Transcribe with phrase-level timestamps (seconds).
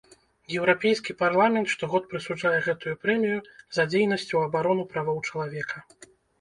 [0.59, 3.39] Еўрапейскі парламент штогод прысуджае гэтую прэмію
[3.79, 5.89] за дзейнасць у абарону правоў чалавека.